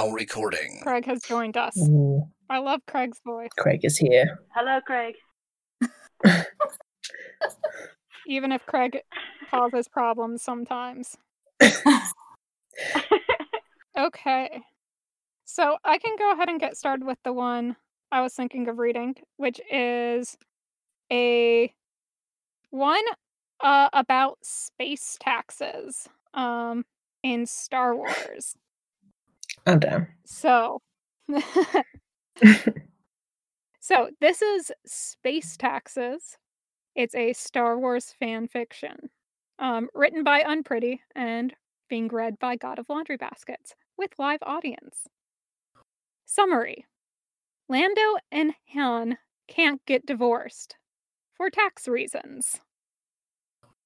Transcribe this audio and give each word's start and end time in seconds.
now 0.00 0.12
recording. 0.12 0.80
Craig 0.82 1.04
has 1.06 1.22
joined 1.22 1.56
us. 1.56 1.76
Ooh, 1.78 2.26
I 2.48 2.58
love 2.58 2.80
Craig's 2.86 3.20
voice. 3.24 3.50
Craig 3.58 3.80
is 3.84 3.96
here. 3.96 4.40
Hello, 4.54 4.80
Craig. 4.80 5.14
Even 8.26 8.52
if 8.52 8.64
Craig 8.66 9.00
causes 9.50 9.88
problems 9.88 10.42
sometimes. 10.42 11.16
Okay. 13.98 14.62
So 15.44 15.76
I 15.84 15.98
can 15.98 16.16
go 16.16 16.32
ahead 16.32 16.48
and 16.48 16.58
get 16.60 16.76
started 16.76 17.04
with 17.04 17.18
the 17.22 17.32
one 17.34 17.76
I 18.10 18.22
was 18.22 18.32
thinking 18.32 18.68
of 18.68 18.78
reading, 18.78 19.16
which 19.36 19.60
is 19.70 20.38
a 21.12 21.70
one 22.70 23.04
uh, 23.60 23.90
about 23.92 24.38
space 24.42 25.18
taxes 25.20 26.08
um, 26.32 26.84
in 27.22 27.44
Star 27.44 27.94
Wars. 27.94 28.54
Oh 29.66 29.76
damn. 29.76 30.08
So, 30.24 30.80
so 33.80 34.10
this 34.20 34.42
is 34.42 34.72
Space 34.86 35.56
Taxes. 35.56 36.36
It's 36.94 37.14
a 37.14 37.32
Star 37.32 37.78
Wars 37.78 38.14
fan 38.18 38.48
fiction, 38.48 39.10
um, 39.58 39.88
written 39.94 40.24
by 40.24 40.40
Unpretty 40.40 41.00
and 41.14 41.54
being 41.88 42.08
read 42.08 42.38
by 42.38 42.56
God 42.56 42.78
of 42.78 42.88
Laundry 42.88 43.16
Baskets 43.16 43.74
with 43.96 44.18
live 44.18 44.42
audience. 44.42 45.06
Summary: 46.24 46.86
Lando 47.68 48.16
and 48.32 48.52
Han 48.72 49.18
can't 49.48 49.84
get 49.86 50.06
divorced 50.06 50.76
for 51.36 51.50
tax 51.50 51.86
reasons. 51.86 52.60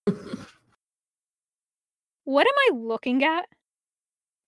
What 2.25 2.47
am 2.47 2.55
I 2.57 2.79
looking 2.79 3.23
at? 3.23 3.47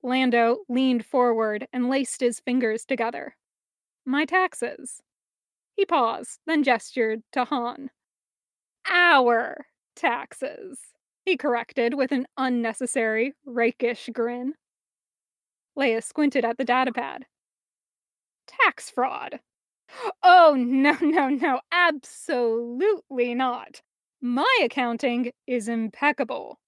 Lando 0.02 0.58
leaned 0.68 1.04
forward 1.04 1.66
and 1.72 1.88
laced 1.88 2.20
his 2.20 2.40
fingers 2.40 2.84
together. 2.84 3.36
My 4.04 4.24
taxes. 4.24 5.02
He 5.74 5.84
paused, 5.84 6.40
then 6.46 6.62
gestured 6.62 7.22
to 7.32 7.44
Han. 7.44 7.90
Our 8.88 9.66
taxes, 9.94 10.78
he 11.24 11.36
corrected 11.36 11.94
with 11.94 12.12
an 12.12 12.26
unnecessary, 12.36 13.34
rakish 13.44 14.08
grin. 14.12 14.54
Leia 15.76 16.02
squinted 16.02 16.44
at 16.44 16.56
the 16.56 16.64
datapad. 16.64 17.22
Tax 18.46 18.90
fraud. 18.90 19.40
Oh, 20.22 20.54
no, 20.56 20.96
no, 21.00 21.28
no, 21.28 21.60
absolutely 21.72 23.34
not. 23.34 23.82
My 24.20 24.58
accounting 24.62 25.32
is 25.46 25.68
impeccable. 25.68 26.58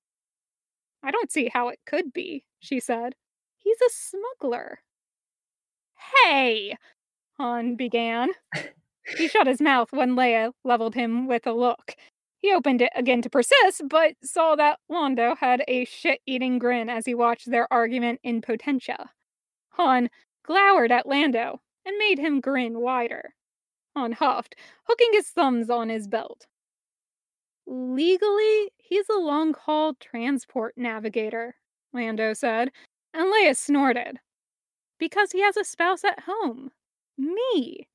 I 1.02 1.10
don't 1.10 1.30
see 1.32 1.50
how 1.52 1.68
it 1.68 1.78
could 1.86 2.12
be, 2.12 2.44
she 2.58 2.80
said. 2.80 3.14
He's 3.56 3.80
a 3.80 3.90
smuggler. 3.90 4.80
Hey, 6.24 6.76
Han 7.38 7.76
began. 7.76 8.30
He 9.16 9.28
shut 9.28 9.46
his 9.46 9.60
mouth 9.60 9.90
when 9.92 10.16
Leia 10.16 10.52
leveled 10.64 10.94
him 10.94 11.26
with 11.26 11.46
a 11.46 11.52
look. 11.52 11.94
He 12.40 12.52
opened 12.52 12.82
it 12.82 12.92
again 12.94 13.22
to 13.22 13.30
persist, 13.30 13.82
but 13.88 14.14
saw 14.22 14.54
that 14.56 14.80
Lando 14.88 15.34
had 15.34 15.64
a 15.66 15.84
shit 15.86 16.20
eating 16.26 16.58
grin 16.58 16.88
as 16.88 17.06
he 17.06 17.14
watched 17.14 17.50
their 17.50 17.72
argument 17.72 18.20
in 18.22 18.40
potentia. 18.42 19.10
Han 19.70 20.10
glowered 20.44 20.92
at 20.92 21.06
Lando 21.06 21.60
and 21.84 21.96
made 21.98 22.18
him 22.18 22.40
grin 22.40 22.80
wider. 22.80 23.34
Han 23.96 24.12
huffed, 24.12 24.54
hooking 24.84 25.08
his 25.12 25.28
thumbs 25.30 25.70
on 25.70 25.88
his 25.88 26.06
belt. 26.06 26.46
Legally, 27.70 28.72
he's 28.78 29.10
a 29.10 29.20
long 29.20 29.52
haul 29.52 29.92
transport 30.00 30.72
navigator, 30.78 31.54
Lando 31.92 32.32
said, 32.32 32.70
and 33.12 33.30
Leia 33.30 33.54
snorted. 33.54 34.18
Because 34.98 35.32
he 35.32 35.42
has 35.42 35.58
a 35.58 35.64
spouse 35.64 36.02
at 36.02 36.20
home. 36.20 36.70
Me. 37.18 37.86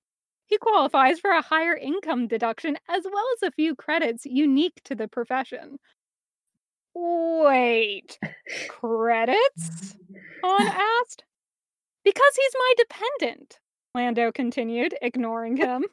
He 0.46 0.58
qualifies 0.60 1.20
for 1.20 1.32
a 1.32 1.42
higher 1.42 1.76
income 1.76 2.28
deduction 2.28 2.78
as 2.88 3.04
well 3.04 3.26
as 3.36 3.42
a 3.42 3.52
few 3.52 3.76
credits 3.76 4.28
unique 4.28 4.80
to 4.84 4.94
the 4.94 5.08
profession. 5.08 5.80
Wait, 6.94 8.20
credits? 8.70 9.98
Han 10.44 10.68
asked. 11.02 11.24
Because 12.04 12.36
he's 12.36 12.54
my 12.60 12.74
dependent, 12.78 13.60
Lando 13.96 14.32
continued, 14.32 14.94
ignoring 15.02 15.58
him. 15.58 15.86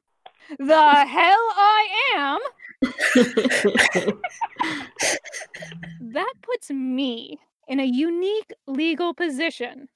The 0.58 1.06
hell 1.06 1.38
I 1.56 1.88
am! 2.16 2.40
That 6.00 6.32
puts 6.42 6.70
me 6.70 7.38
in 7.68 7.80
a 7.80 7.84
unique 7.84 8.52
legal 8.66 9.14
position. 9.14 9.88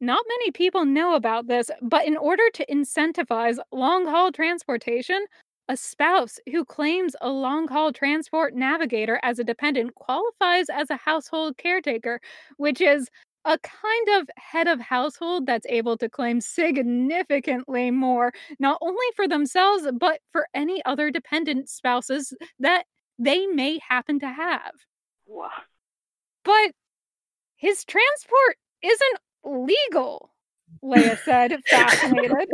Not 0.00 0.24
many 0.28 0.50
people 0.50 0.84
know 0.84 1.14
about 1.14 1.46
this, 1.46 1.70
but 1.82 2.06
in 2.06 2.16
order 2.16 2.42
to 2.54 2.66
incentivize 2.66 3.58
long 3.70 4.06
haul 4.06 4.32
transportation, 4.32 5.26
a 5.68 5.76
spouse 5.76 6.38
who 6.50 6.64
claims 6.64 7.14
a 7.20 7.28
long 7.28 7.68
haul 7.68 7.92
transport 7.92 8.54
navigator 8.54 9.20
as 9.22 9.38
a 9.38 9.44
dependent 9.44 9.94
qualifies 9.94 10.68
as 10.68 10.90
a 10.90 10.96
household 10.96 11.58
caretaker, 11.58 12.20
which 12.56 12.80
is 12.80 13.08
a 13.44 13.58
kind 13.58 14.20
of 14.20 14.28
head 14.36 14.68
of 14.68 14.80
household 14.80 15.46
that's 15.46 15.66
able 15.68 15.96
to 15.98 16.08
claim 16.08 16.40
significantly 16.40 17.90
more, 17.90 18.32
not 18.58 18.78
only 18.80 19.06
for 19.16 19.26
themselves, 19.26 19.86
but 19.98 20.20
for 20.30 20.46
any 20.54 20.84
other 20.84 21.10
dependent 21.10 21.68
spouses 21.68 22.34
that 22.58 22.84
they 23.18 23.46
may 23.46 23.80
happen 23.86 24.20
to 24.20 24.28
have. 24.28 24.72
Wow. 25.26 25.50
But 26.44 26.72
his 27.56 27.84
transport 27.84 28.56
isn't 28.82 29.18
legal, 29.44 30.30
Leia 30.82 31.18
said, 31.24 31.56
fascinated. 31.66 32.48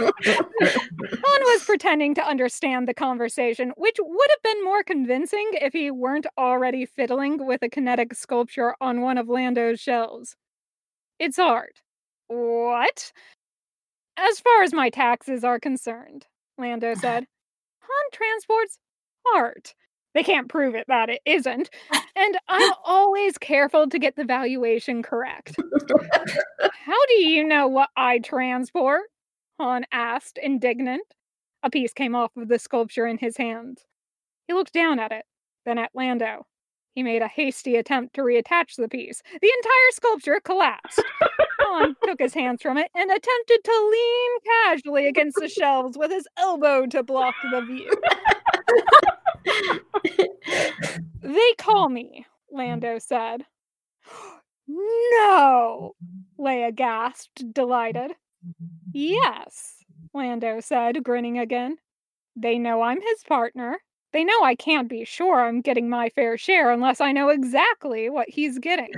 Han 0.00 1.42
was 1.42 1.64
pretending 1.64 2.14
to 2.14 2.26
understand 2.26 2.86
the 2.86 2.94
conversation, 2.94 3.72
which 3.76 3.96
would 4.00 4.30
have 4.30 4.42
been 4.42 4.64
more 4.64 4.82
convincing 4.82 5.50
if 5.54 5.72
he 5.72 5.90
weren't 5.90 6.26
already 6.38 6.86
fiddling 6.86 7.44
with 7.44 7.62
a 7.62 7.68
kinetic 7.68 8.14
sculpture 8.14 8.74
on 8.80 9.00
one 9.00 9.18
of 9.18 9.28
Lando's 9.28 9.80
shelves. 9.80 10.36
It's 11.18 11.38
art. 11.38 11.82
What? 12.28 13.12
As 14.16 14.40
far 14.40 14.62
as 14.62 14.72
my 14.72 14.90
taxes 14.90 15.44
are 15.44 15.58
concerned, 15.58 16.26
Lando 16.58 16.94
said, 17.00 17.26
Han 17.80 18.10
transports 18.12 18.78
art. 19.34 19.74
They 20.14 20.22
can't 20.22 20.48
prove 20.48 20.74
it 20.74 20.84
that 20.88 21.08
it 21.08 21.22
isn't, 21.24 21.70
and 22.14 22.38
I'm 22.48 22.72
always 22.84 23.38
careful 23.38 23.88
to 23.88 23.98
get 23.98 24.14
the 24.14 24.24
valuation 24.24 25.02
correct. 25.02 25.56
You 27.22 27.44
know 27.44 27.68
what 27.68 27.90
I 27.96 28.18
transport? 28.18 29.02
Han 29.60 29.84
asked, 29.92 30.40
indignant. 30.42 31.04
A 31.62 31.70
piece 31.70 31.92
came 31.92 32.16
off 32.16 32.32
of 32.36 32.48
the 32.48 32.58
sculpture 32.58 33.06
in 33.06 33.18
his 33.18 33.36
hands. 33.36 33.84
He 34.48 34.54
looked 34.54 34.72
down 34.72 34.98
at 34.98 35.12
it, 35.12 35.24
then 35.64 35.78
at 35.78 35.92
Lando. 35.94 36.46
He 36.96 37.04
made 37.04 37.22
a 37.22 37.28
hasty 37.28 37.76
attempt 37.76 38.14
to 38.14 38.22
reattach 38.22 38.74
the 38.76 38.88
piece. 38.88 39.22
The 39.40 39.52
entire 39.56 39.90
sculpture 39.92 40.40
collapsed. 40.44 41.00
Han 41.60 41.94
took 42.04 42.18
his 42.18 42.34
hands 42.34 42.60
from 42.60 42.76
it 42.76 42.90
and 42.92 43.08
attempted 43.08 43.60
to 43.62 43.90
lean 43.92 44.30
casually 44.66 45.06
against 45.06 45.38
the 45.40 45.48
shelves 45.48 45.96
with 45.96 46.10
his 46.10 46.26
elbow 46.36 46.86
to 46.86 47.04
block 47.04 47.36
the 47.52 47.60
view. 47.60 47.90
They 51.22 51.52
call 51.56 51.88
me, 51.88 52.26
mm. 52.52 52.58
Lando 52.58 52.98
said. 52.98 53.46
No, 54.68 55.94
Leia 56.42 56.74
gasped, 56.74 57.52
delighted. 57.52 58.10
Mm-hmm. 58.46 58.66
Yes, 58.92 59.76
Lando 60.12 60.60
said, 60.60 61.04
grinning 61.04 61.38
again. 61.38 61.76
They 62.34 62.58
know 62.58 62.82
I'm 62.82 63.00
his 63.00 63.22
partner. 63.28 63.78
They 64.12 64.24
know 64.24 64.42
I 64.42 64.54
can't 64.54 64.88
be 64.88 65.04
sure 65.04 65.40
I'm 65.40 65.60
getting 65.60 65.88
my 65.88 66.10
fair 66.10 66.36
share 66.36 66.70
unless 66.70 67.00
I 67.00 67.12
know 67.12 67.28
exactly 67.28 68.10
what 68.10 68.28
he's 68.28 68.58
getting. 68.58 68.92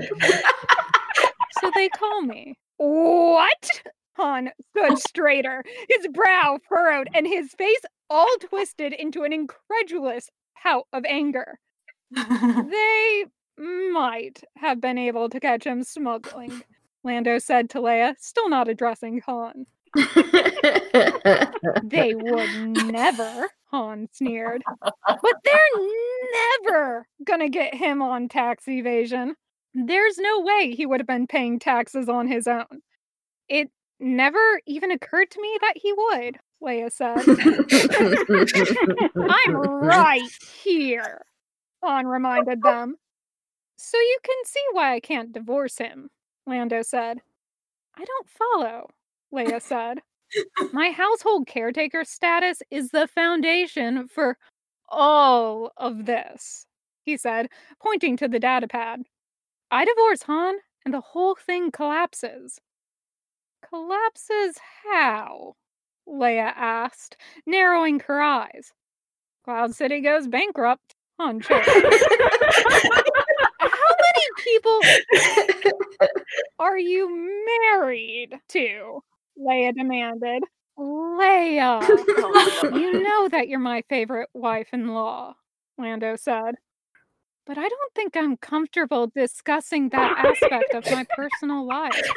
so 1.61 1.71
they 1.75 1.89
call 1.91 2.23
me. 2.23 2.57
What? 2.79 3.71
Han 4.17 4.51
stood 4.71 4.99
straighter, 4.99 5.65
his 5.89 6.07
brow 6.09 6.59
furrowed, 6.69 7.09
and 7.15 7.27
his 7.27 7.53
face 7.53 7.83
all 8.09 8.33
twisted 8.41 8.93
into 8.93 9.23
an 9.25 9.33
incredulous 9.33 10.31
pout 10.63 10.87
of 10.93 11.05
anger. 11.05 11.59
They 12.17 13.25
might 13.57 14.43
have 14.57 14.81
been 14.81 14.99
able 14.99 15.29
to 15.29 15.39
catch 15.41 15.65
him 15.65 15.83
smuggling, 15.85 16.63
Lando 17.05 17.39
said 17.39 17.71
to 17.71 17.79
Leia, 17.79 18.15
still 18.19 18.49
not 18.49 18.69
addressing 18.69 19.21
Han. 19.27 19.67
They 21.85 22.15
would 22.15 22.51
never, 22.87 23.49
Han 23.71 24.09
sneered. 24.13 24.63
But 24.83 25.35
they're 25.45 25.59
never 26.65 27.07
gonna 27.25 27.49
get 27.49 27.75
him 27.75 28.03
on 28.03 28.29
tax 28.29 28.67
evasion. 28.69 29.37
There's 29.75 30.19
no 30.19 30.41
way 30.41 30.75
he 30.75 30.87
would 30.87 31.01
have 31.01 31.07
been 31.07 31.27
paying 31.27 31.59
taxes 31.59 32.09
on 32.09 32.27
his 32.27 32.47
own. 32.47 32.83
It 33.49 33.71
never 34.01 34.61
even 34.67 34.91
occurred 34.91 35.31
to 35.33 35.41
me 35.41 35.59
that 35.61 35.75
he 35.77 35.93
would, 35.93 36.39
Leia 36.63 36.91
said. 36.91 37.19
I'm 39.17 39.57
right 39.57 40.31
here, 40.63 41.23
Han 41.83 42.07
reminded 42.07 42.63
them. 42.63 42.97
So 43.77 43.99
you 43.99 44.19
can 44.23 44.37
see 44.45 44.65
why 44.73 44.95
I 44.95 45.01
can't 45.01 45.33
divorce 45.33 45.79
him, 45.79 46.11
Lando 46.47 46.83
said. 46.83 47.21
I 47.97 48.05
don't 48.05 48.29
follow, 48.29 48.91
Leia 49.33 49.63
said. 49.63 50.01
My 50.73 50.91
household 50.91 51.47
caretaker 51.47 52.05
status 52.05 52.61
is 52.71 52.91
the 52.91 53.07
foundation 53.07 54.09
for 54.09 54.37
all 54.89 55.73
of 55.77 56.07
this, 56.07 56.67
he 57.05 57.17
said, 57.17 57.49
pointing 57.81 58.17
to 58.17 58.29
the 58.29 58.41
datapad. 58.41 59.03
I 59.71 59.85
divorce 59.85 60.23
Han, 60.23 60.57
and 60.85 60.93
the 60.93 61.01
whole 61.01 61.37
thing 61.37 61.71
collapses. 61.71 62.61
Collapses 63.69 64.59
how? 64.85 65.55
Leia 66.09 66.53
asked, 66.55 67.17
narrowing 67.47 68.01
her 68.01 68.21
eyes. 68.21 68.73
Cloud 69.45 69.75
City 69.75 70.01
goes 70.01 70.27
bankrupt. 70.27 70.95
Choked. 71.21 71.49
How 71.49 71.61
many 74.01 74.27
people 74.43 74.81
are 76.75 76.79
you 76.79 77.09
married 77.73 78.35
to? 78.49 79.01
Leia 79.39 79.73
demanded. 79.77 80.43
Leia, 80.77 81.81
you 82.77 83.01
know 83.01 83.29
that 83.29 83.47
you're 83.47 83.61
my 83.61 83.85
favorite 83.89 84.29
wife 84.35 84.71
in 84.73 84.89
law, 84.89 85.35
Lando 85.79 86.17
said. 86.17 86.57
But 87.47 87.59
I 87.59 87.69
don't 87.69 87.95
think 87.95 88.17
I'm 88.17 88.37
comfortable 88.37 89.13
discussing 89.15 89.91
that 89.91 90.25
aspect 90.27 90.75
of 90.75 90.85
my 90.91 91.07
personal 91.15 91.65
life. 91.65 92.11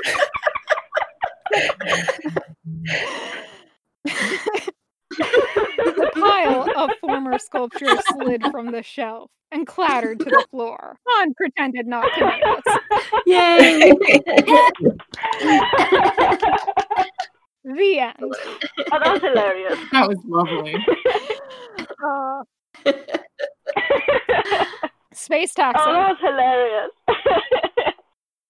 the 7.24 7.30
pile 7.30 7.36
of 7.36 7.40
former 7.40 7.40
sculptures 7.40 8.00
slid 8.08 8.44
from 8.52 8.72
the 8.72 8.84
shelf 8.84 9.30
and 9.52 9.66
clattered 9.68 10.20
to 10.20 10.26
the 10.26 10.46
floor. 10.52 10.98
Han 11.08 11.34
pretended 11.34 11.88
not 11.88 12.08
to 12.16 12.20
notice. 12.22 12.64
Yay! 13.26 13.92
The 17.64 18.00
end. 18.00 18.14
Oh, 18.20 18.32
that 19.00 19.12
was 19.12 19.22
hilarious. 19.22 19.80
that 19.92 20.08
was 20.08 20.18
lovely. 20.26 20.76
Uh, 22.06 22.44
space 25.14 25.54
Oh, 25.58 25.72
that 25.92 26.10
was 26.10 26.18
hilarious. 26.22 26.92